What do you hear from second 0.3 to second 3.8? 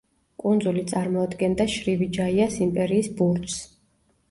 კუნძული წარმოადგენდა შრივიჯაიას იმპერიის ბურჯს.